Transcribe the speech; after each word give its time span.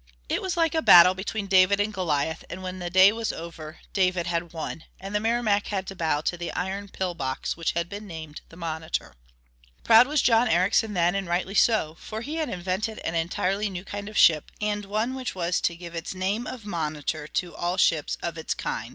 It 0.27 0.41
was 0.41 0.57
like 0.57 0.73
a 0.73 0.81
battle 0.81 1.13
between 1.13 1.45
David 1.45 1.79
and 1.79 1.93
Goliath, 1.93 2.43
and 2.49 2.63
when 2.63 2.79
the 2.79 2.89
day 2.89 3.11
was 3.11 3.31
over 3.31 3.81
David 3.93 4.25
had 4.25 4.51
won, 4.51 4.85
and 4.99 5.13
the 5.13 5.19
Merrimac 5.19 5.67
had 5.67 5.85
to 5.85 5.95
bow 5.95 6.21
to 6.21 6.37
the 6.39 6.51
iron 6.53 6.87
"pill 6.89 7.13
box" 7.13 7.55
which 7.55 7.73
had 7.73 7.87
been 7.87 8.07
named 8.07 8.41
the 8.49 8.55
Monitor. 8.57 9.13
Proud 9.83 10.07
was 10.07 10.23
John 10.23 10.47
Ericsson 10.47 10.95
then, 10.95 11.13
and 11.13 11.27
rightly 11.27 11.53
so, 11.53 11.95
for 11.99 12.21
he 12.21 12.37
had 12.37 12.49
invented 12.49 12.97
an 13.05 13.13
entirely 13.13 13.69
new 13.69 13.85
kind 13.85 14.09
of 14.09 14.17
ship, 14.17 14.49
and 14.59 14.85
one 14.85 15.13
which 15.13 15.35
was 15.35 15.61
to 15.61 15.75
give 15.75 15.93
its 15.93 16.15
name 16.15 16.47
of 16.47 16.65
Monitor 16.65 17.27
to 17.27 17.55
all 17.55 17.77
ships 17.77 18.17
of 18.23 18.39
its 18.39 18.55
kind. 18.55 18.89